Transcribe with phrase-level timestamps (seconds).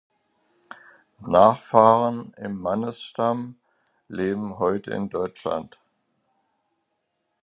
[1.27, 3.59] Nachfahren im Mannesstamm
[4.07, 5.79] leben heute in Deutschland.